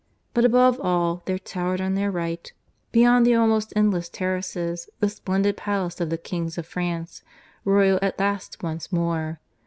But 0.33 0.45
above 0.45 0.79
all 0.79 1.21
there 1.27 1.37
towered 1.37 1.79
on 1.79 1.93
their 1.93 2.09
right, 2.09 2.51
beyond 2.91 3.23
the 3.23 3.35
almost 3.35 3.71
endless 3.75 4.09
terraces, 4.09 4.89
the 4.99 5.09
splendid 5.09 5.57
palace 5.57 6.01
of 6.01 6.09
the 6.09 6.17
kings 6.17 6.57
of 6.57 6.65
France, 6.65 7.21
royal 7.65 7.99
at 8.01 8.17
last 8.17 8.63
once 8.63 8.91
more. 8.91 9.39